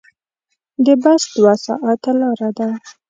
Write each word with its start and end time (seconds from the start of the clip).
د 0.85 0.87
بس 1.03 1.21
دوه 1.35 1.53
ساعته 1.65 2.11
لاره 2.19 2.49
ده. 2.57 2.67